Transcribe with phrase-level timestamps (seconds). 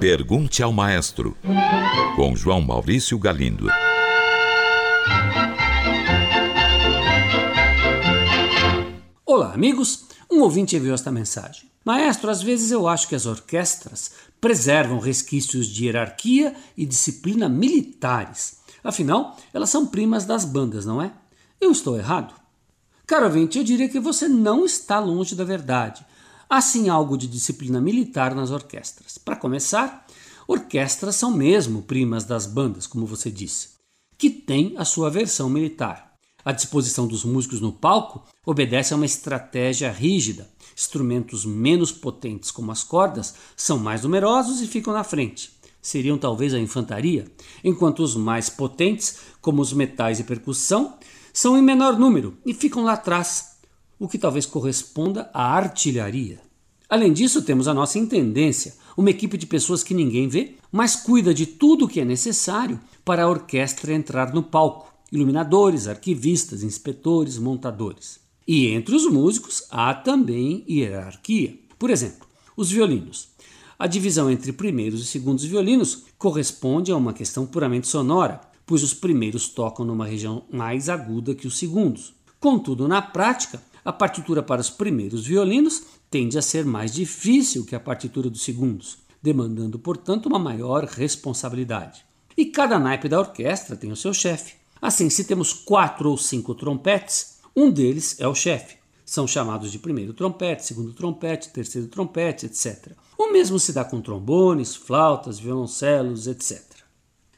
[0.00, 1.36] Pergunte ao Maestro,
[2.14, 3.66] com João Maurício Galindo.
[9.24, 10.06] Olá, amigos.
[10.30, 11.70] Um ouvinte enviou esta mensagem.
[11.84, 18.60] Maestro, às vezes eu acho que as orquestras preservam resquícios de hierarquia e disciplina militares.
[18.82, 21.12] Afinal, elas são primas das bandas, não é?
[21.60, 22.34] Eu estou errado?
[23.06, 26.04] Caro ouvinte, eu diria que você não está longe da verdade.
[26.48, 29.18] Há sim algo de disciplina militar nas orquestras.
[29.18, 30.06] Para começar,
[30.46, 33.70] orquestras são mesmo primas das bandas, como você disse,
[34.16, 36.12] que tem a sua versão militar.
[36.44, 40.48] A disposição dos músicos no palco obedece a uma estratégia rígida.
[40.76, 45.50] Instrumentos menos potentes, como as cordas, são mais numerosos e ficam na frente.
[45.82, 47.26] Seriam talvez a infantaria,
[47.64, 50.96] enquanto os mais potentes, como os metais e percussão,
[51.32, 53.55] são em menor número e ficam lá atrás,
[53.98, 56.40] o que talvez corresponda à artilharia.
[56.88, 61.34] Além disso, temos a nossa intendência, uma equipe de pessoas que ninguém vê, mas cuida
[61.34, 67.38] de tudo o que é necessário para a orquestra entrar no palco: iluminadores, arquivistas, inspetores,
[67.38, 68.20] montadores.
[68.46, 71.58] E entre os músicos há também hierarquia.
[71.78, 72.26] Por exemplo,
[72.56, 73.28] os violinos.
[73.78, 78.94] A divisão entre primeiros e segundos violinos corresponde a uma questão puramente sonora, pois os
[78.94, 82.14] primeiros tocam numa região mais aguda que os segundos.
[82.40, 87.76] Contudo, na prática, a partitura para os primeiros violinos tende a ser mais difícil que
[87.76, 92.04] a partitura dos segundos, demandando, portanto, uma maior responsabilidade.
[92.36, 94.54] E cada naipe da orquestra tem o seu chefe.
[94.82, 98.76] Assim, se temos quatro ou cinco trompetes, um deles é o chefe.
[99.04, 102.90] São chamados de primeiro trompete, segundo trompete, terceiro trompete, etc.
[103.16, 106.60] O mesmo se dá com trombones, flautas, violoncelos, etc.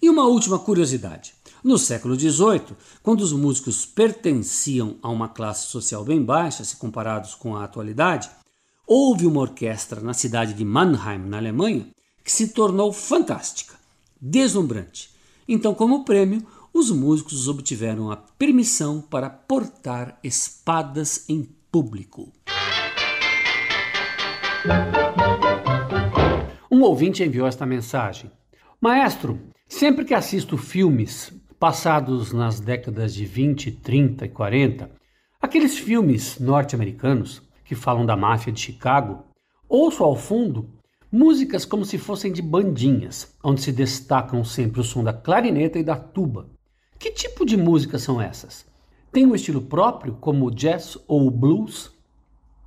[0.00, 1.34] E uma última curiosidade.
[1.62, 7.34] No século XVIII, quando os músicos pertenciam a uma classe social bem baixa, se comparados
[7.34, 8.30] com a atualidade,
[8.86, 11.88] houve uma orquestra na cidade de Mannheim, na Alemanha,
[12.22, 13.74] que se tornou fantástica,
[14.20, 15.10] deslumbrante.
[15.48, 21.42] Então, como prêmio, os músicos obtiveram a permissão para portar espadas em
[21.72, 22.32] público.
[26.70, 28.30] Um ouvinte enviou esta mensagem.
[28.80, 34.90] Maestro, sempre que assisto filmes passados nas décadas de 20, 30 e 40,
[35.40, 39.24] aqueles filmes norte-americanos que falam da máfia de Chicago,
[39.68, 40.70] ouço ao fundo
[41.10, 45.82] músicas como se fossem de bandinhas, onde se destacam sempre o som da clarineta e
[45.82, 46.48] da tuba.
[46.98, 48.66] Que tipo de músicas são essas?
[49.10, 51.90] Tem um estilo próprio, como o jazz ou o blues?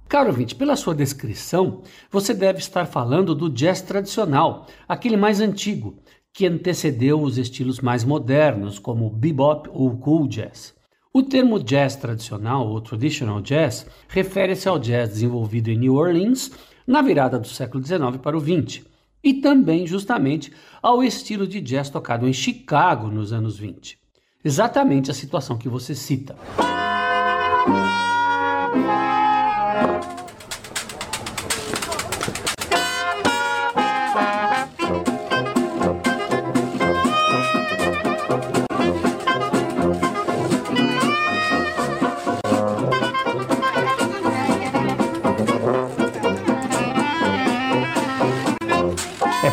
[0.09, 5.96] Caro ouvinte, pela sua descrição, você deve estar falando do jazz tradicional, aquele mais antigo,
[6.34, 10.74] que antecedeu os estilos mais modernos, como bebop ou cool jazz.
[11.14, 16.52] O termo jazz tradicional ou traditional jazz refere-se ao jazz desenvolvido em New Orleans
[16.88, 18.86] na virada do século XIX para o XX
[19.24, 23.98] e também justamente ao estilo de jazz tocado em Chicago nos anos 20.
[24.44, 26.36] Exatamente a situação que você cita.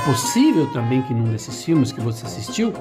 [0.09, 2.73] Possível também que num desses filmes que você assistiu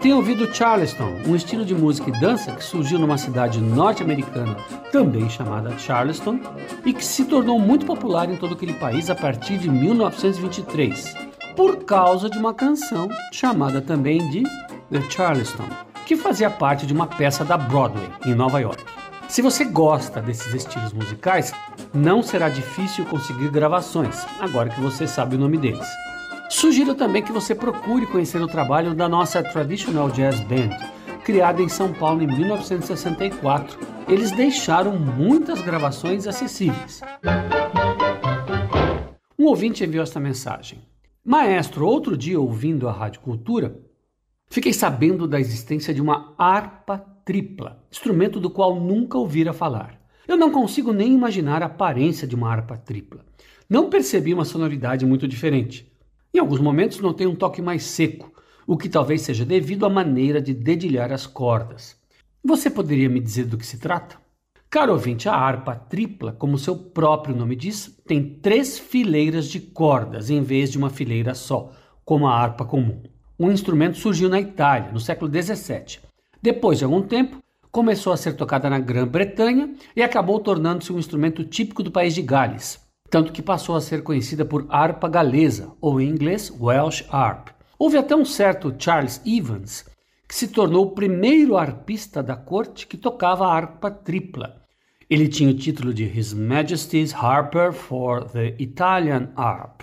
[0.00, 4.54] tenha ouvido Charleston, um estilo de música e dança que surgiu numa cidade norte-americana
[4.92, 6.38] também chamada Charleston
[6.84, 11.12] e que se tornou muito popular em todo aquele país a partir de 1923,
[11.56, 14.44] por causa de uma canção chamada também de
[14.88, 15.66] The Charleston,
[16.06, 18.80] que fazia parte de uma peça da Broadway em Nova York.
[19.26, 21.52] Se você gosta desses estilos musicais,
[21.92, 25.88] não será difícil conseguir gravações, agora que você sabe o nome deles.
[26.48, 30.70] Sugiro também que você procure conhecer o trabalho da nossa Traditional Jazz Band,
[31.24, 33.78] criada em São Paulo em 1964.
[34.08, 37.00] Eles deixaram muitas gravações acessíveis.
[39.38, 40.80] Um ouvinte enviou esta mensagem.
[41.24, 43.80] Maestro, outro dia ouvindo a Rádio Cultura,
[44.48, 50.00] fiquei sabendo da existência de uma harpa tripla, instrumento do qual nunca ouvira falar.
[50.28, 53.24] Eu não consigo nem imaginar a aparência de uma harpa tripla.
[53.68, 55.92] Não percebi uma sonoridade muito diferente.
[56.36, 58.30] Em alguns momentos não tem um toque mais seco,
[58.66, 61.96] o que talvez seja devido à maneira de dedilhar as cordas.
[62.44, 64.18] Você poderia me dizer do que se trata?
[64.68, 70.28] Caro ouvinte, a harpa tripla, como seu próprio nome diz, tem três fileiras de cordas
[70.28, 71.72] em vez de uma fileira só,
[72.04, 73.02] como a harpa comum.
[73.38, 76.00] O instrumento surgiu na Itália, no século XVII.
[76.42, 77.42] Depois de algum tempo,
[77.72, 82.20] começou a ser tocada na Grã-Bretanha e acabou tornando-se um instrumento típico do país de
[82.20, 82.84] Gales
[83.16, 87.48] tanto que passou a ser conhecida por harpa galesa, ou em inglês Welsh Harp.
[87.78, 89.86] Houve até um certo Charles Evans,
[90.28, 94.60] que se tornou o primeiro arpista da corte que tocava a harpa tripla.
[95.08, 99.80] Ele tinha o título de His Majesty's Harper for the Italian Harp.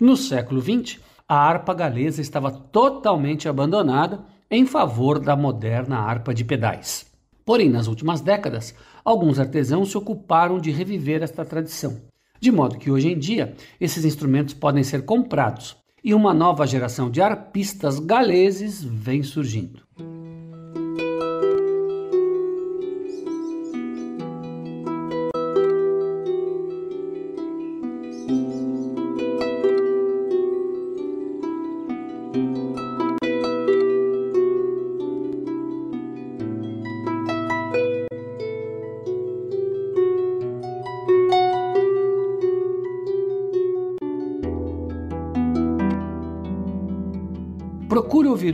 [0.00, 0.98] No século XX,
[1.28, 7.06] a harpa galesa estava totalmente abandonada em favor da moderna harpa de pedais.
[7.44, 8.74] Porém, nas últimas décadas,
[9.04, 12.02] alguns artesãos se ocuparam de reviver esta tradição,
[12.40, 17.10] de modo que hoje em dia esses instrumentos podem ser comprados e uma nova geração
[17.10, 19.82] de arpistas galeses vem surgindo.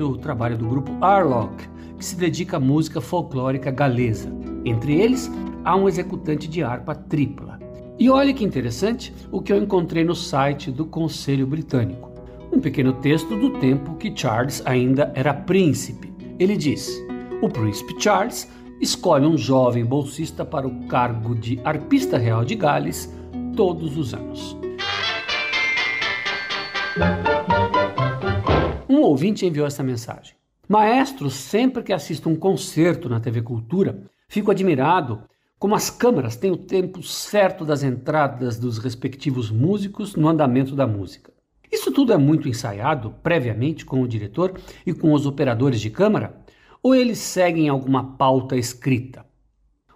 [0.00, 1.68] Ouvir o trabalho do grupo Arlock,
[1.98, 4.32] que se dedica à música folclórica galesa.
[4.64, 5.30] Entre eles,
[5.64, 7.58] há um executante de harpa tripla.
[7.98, 12.10] E olhe que interessante o que eu encontrei no site do Conselho Britânico.
[12.52, 16.12] Um pequeno texto do tempo que Charles ainda era príncipe.
[16.38, 16.90] Ele diz:
[17.40, 18.50] O príncipe Charles
[18.80, 23.12] escolhe um jovem bolsista para o cargo de arpista real de Gales
[23.54, 24.56] todos os anos.
[28.92, 30.34] Um ouvinte enviou essa mensagem.
[30.68, 35.22] Maestro, sempre que assisto um concerto na TV Cultura, fico admirado
[35.58, 40.86] como as câmaras têm o tempo certo das entradas dos respectivos músicos no andamento da
[40.86, 41.32] música.
[41.72, 46.44] Isso tudo é muito ensaiado previamente com o diretor e com os operadores de câmara?
[46.82, 49.24] Ou eles seguem alguma pauta escrita?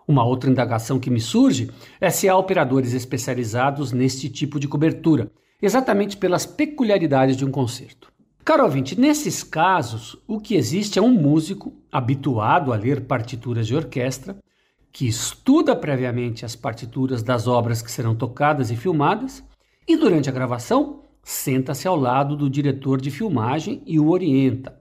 [0.08, 1.70] Uma outra indagação que me surge
[2.00, 8.16] é se há operadores especializados neste tipo de cobertura, exatamente pelas peculiaridades de um concerto.
[8.46, 13.75] Caro ouvinte, nesses casos, o que existe é um músico habituado a ler partituras de
[13.75, 14.37] orquestra,
[14.93, 19.43] que estuda previamente as partituras das obras que serão tocadas e filmadas,
[19.84, 24.81] e durante a gravação senta-se ao lado do diretor de filmagem e o orienta.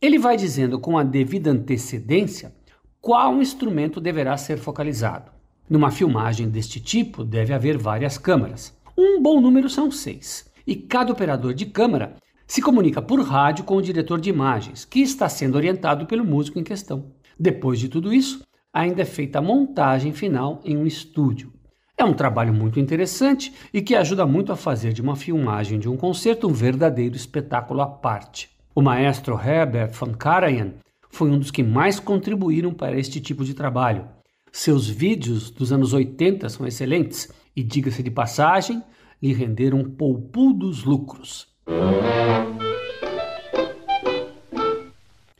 [0.00, 2.54] Ele vai dizendo com a devida antecedência
[3.00, 5.32] qual instrumento deverá ser focalizado.
[5.68, 8.72] Numa filmagem deste tipo, deve haver várias câmaras.
[8.96, 12.14] Um bom número são seis, e cada operador de câmara
[12.50, 16.58] se comunica por rádio com o diretor de imagens, que está sendo orientado pelo músico
[16.58, 17.12] em questão.
[17.38, 21.52] Depois de tudo isso, ainda é feita a montagem final em um estúdio.
[21.96, 25.88] É um trabalho muito interessante e que ajuda muito a fazer de uma filmagem de
[25.88, 28.50] um concerto um verdadeiro espetáculo à parte.
[28.74, 30.72] O maestro Herbert von Karajan
[31.08, 34.08] foi um dos que mais contribuíram para este tipo de trabalho.
[34.50, 38.82] Seus vídeos dos anos 80 são excelentes e, diga-se de passagem,
[39.22, 41.49] lhe renderam poupudos lucros.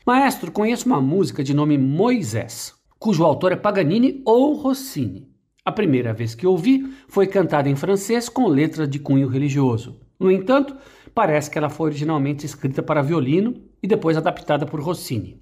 [0.06, 5.29] Maestro, conheço uma música de nome Moisés, cujo autor é Paganini ou Rossini.
[5.65, 10.00] A primeira vez que ouvi foi cantada em francês com letra de cunho religioso.
[10.19, 10.77] No entanto,
[11.15, 15.41] parece que ela foi originalmente escrita para violino e depois adaptada por Rossini.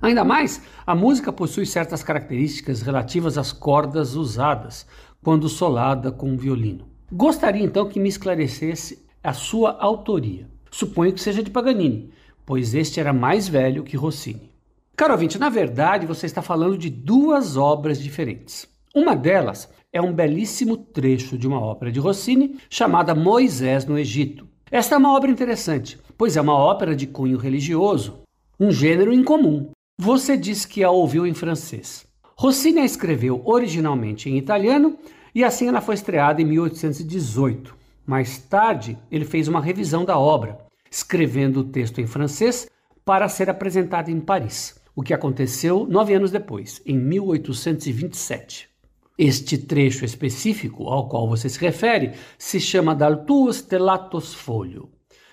[0.00, 4.86] Ainda mais, a música possui certas características relativas às cordas usadas
[5.22, 6.86] quando solada com o violino.
[7.10, 10.46] Gostaria então que me esclarecesse a sua autoria.
[10.70, 12.12] Suponho que seja de Paganini,
[12.44, 14.52] pois este era mais velho que Rossini.
[14.94, 18.68] Caro ouvinte, na verdade você está falando de duas obras diferentes.
[18.94, 24.46] Uma delas é um belíssimo trecho de uma ópera de Rossini chamada Moisés no Egito.
[24.70, 28.18] Esta é uma obra interessante, pois é uma ópera de cunho religioso,
[28.60, 29.70] um gênero incomum.
[29.98, 32.06] Você disse que a ouviu em francês.
[32.36, 34.98] Rossini a escreveu originalmente em italiano
[35.34, 37.83] e assim ela foi estreada em 1818.
[38.06, 40.58] Mais tarde, ele fez uma revisão da obra,
[40.90, 42.68] escrevendo o texto em francês
[43.04, 48.68] para ser apresentado em Paris, o que aconteceu nove anos depois, em 1827.
[49.16, 54.90] Este trecho específico ao qual você se refere se chama Dal tuo stellatos folio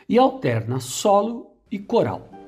[0.08, 2.41] e alterna solo e coral.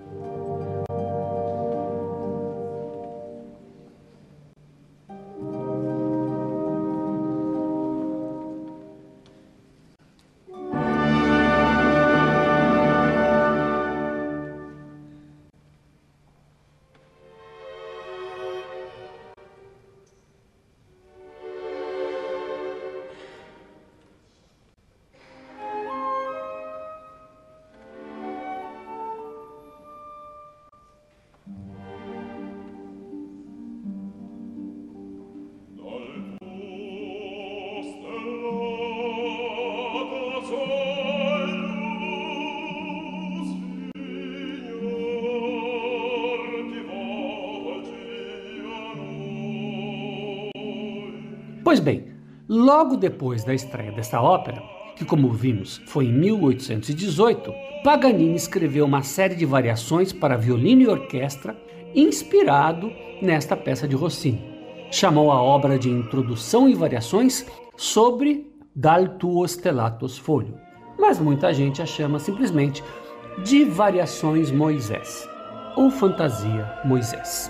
[51.63, 52.07] Pois bem,
[52.47, 54.61] logo depois da estreia desta ópera,
[54.97, 57.53] que como vimos foi em 1818,
[57.83, 61.57] Paganini escreveu uma série de variações para violino e orquestra
[61.95, 62.91] inspirado
[63.21, 64.43] nesta peça de Rossini.
[64.91, 67.45] Chamou a obra de Introdução e Variações
[67.77, 70.57] sobre Dal tuo stellato folio,
[70.99, 72.83] mas muita gente a chama simplesmente
[73.43, 75.27] de Variações Moisés
[75.77, 77.49] ou Fantasia Moisés.